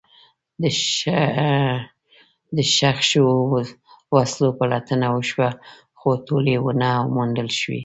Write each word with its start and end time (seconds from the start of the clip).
د 2.55 2.57
ښخ 2.75 2.97
شوو 3.09 3.35
وسلو 4.15 4.47
پلټنه 4.59 5.07
وشوه، 5.15 5.49
خو 5.99 6.09
ټولې 6.27 6.55
ونه 6.65 6.89
موندل 7.13 7.49
شوې. 7.59 7.79